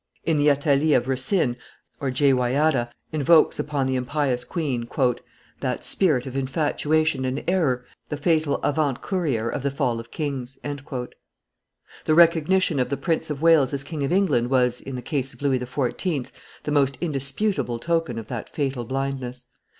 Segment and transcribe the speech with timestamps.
[0.23, 1.57] In the Athalie of Racine,
[2.01, 4.89] Joad (Jehoiada) invokes upon the impious queen:
[5.59, 10.57] "That spirit of infatuation and error The fatal avant courier of the fall of kings."
[10.63, 15.35] The recognition of the Prince of Wales as King of England was, in the case
[15.35, 16.31] of Louis XIV.,
[16.63, 19.45] the most indisputable token of that fatal blindness.